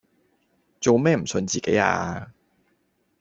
[0.79, 2.33] 做咩唔信自己呀